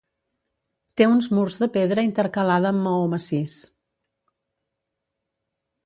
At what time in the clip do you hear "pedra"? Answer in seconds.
1.77-2.07